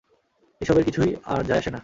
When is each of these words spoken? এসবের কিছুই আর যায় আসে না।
এসবের 0.61 0.83
কিছুই 0.83 1.09
আর 1.25 1.41
যায় 1.43 1.59
আসে 1.59 1.71
না। 1.71 1.79